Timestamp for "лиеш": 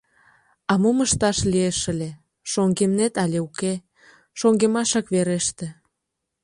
1.51-1.79